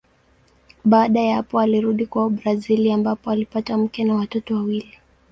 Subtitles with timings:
[0.85, 4.97] Baada ya hapo alirudi kwao Brazili ambapo alipata mke na watoto wawili.